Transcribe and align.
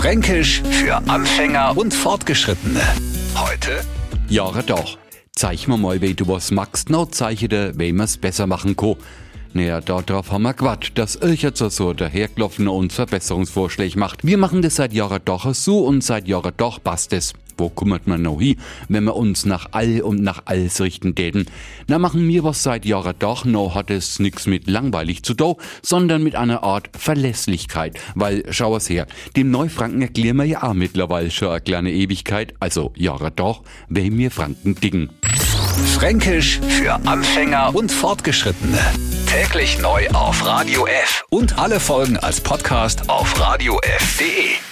Fränkisch 0.00 0.62
für 0.62 0.96
Anfänger 1.10 1.76
und 1.76 1.92
Fortgeschrittene. 1.92 2.80
Heute 3.34 3.82
Jahre 4.30 4.62
doch. 4.62 4.96
Zeig 5.36 5.68
mir 5.68 5.76
mal, 5.76 6.00
wie 6.00 6.14
du 6.14 6.26
was 6.26 6.50
magst, 6.50 6.88
no 6.88 7.04
zeiche 7.04 7.48
dir, 7.48 7.78
wie 7.78 7.92
man's 7.92 8.16
besser 8.16 8.46
machen 8.46 8.76
kann. 8.76 8.96
Naja, 9.52 9.82
darauf 9.82 10.32
haben 10.32 10.44
wir 10.44 10.54
Quatsch, 10.54 10.92
dass 10.94 11.16
ich 11.16 11.42
jetzt 11.42 11.58
so 11.58 11.92
dahergelaufen 11.92 12.66
und 12.68 12.94
Verbesserungsvorschläge 12.94 13.98
macht. 13.98 14.24
Wir 14.24 14.38
machen 14.38 14.62
das 14.62 14.76
seit 14.76 14.94
Jahren 14.94 15.20
doch 15.22 15.54
so 15.54 15.80
und 15.84 16.02
seit 16.02 16.26
Jahren 16.26 16.54
doch 16.56 16.82
passt 16.82 17.12
es. 17.12 17.34
Wo 17.60 17.68
kümmert 17.68 18.06
man 18.06 18.22
noch 18.22 18.40
hin, 18.40 18.56
wenn 18.88 19.04
wir 19.04 19.14
uns 19.14 19.44
nach 19.44 19.68
all 19.72 20.00
und 20.00 20.22
nach 20.22 20.44
alles 20.46 20.80
richten 20.80 21.14
täten? 21.14 21.44
Na, 21.88 21.98
machen 21.98 22.26
wir 22.26 22.42
was 22.42 22.62
seit 22.62 22.86
Jahren 22.86 23.14
doch, 23.18 23.44
no 23.44 23.74
hat 23.74 23.90
es 23.90 24.18
nix 24.18 24.46
mit 24.46 24.66
langweilig 24.66 25.24
zu 25.24 25.34
tun, 25.34 25.56
sondern 25.82 26.22
mit 26.22 26.36
einer 26.36 26.62
Art 26.62 26.88
Verlässlichkeit. 26.96 28.00
Weil, 28.14 28.44
schau 28.48 28.76
es 28.76 28.88
her, 28.88 29.06
dem 29.36 29.50
Neufranken 29.50 30.00
erklären 30.00 30.38
wir 30.38 30.44
ja 30.46 30.62
auch 30.62 30.72
mittlerweile 30.72 31.30
schon 31.30 31.48
eine 31.48 31.60
kleine 31.60 31.92
Ewigkeit, 31.92 32.54
also 32.60 32.94
Jahre 32.96 33.30
doch, 33.30 33.62
wer 33.90 34.10
mir 34.10 34.30
Franken 34.30 34.74
dicken. 34.76 35.10
Fränkisch 35.98 36.60
für 36.60 36.94
Anfänger 37.06 37.74
und 37.74 37.92
Fortgeschrittene. 37.92 38.78
Täglich 39.26 39.78
neu 39.80 40.08
auf 40.14 40.46
Radio 40.46 40.86
F 40.86 41.24
und 41.28 41.58
alle 41.58 41.78
Folgen 41.78 42.16
als 42.16 42.40
Podcast 42.40 43.10
auf 43.10 43.38
radiof.de. 43.38 44.69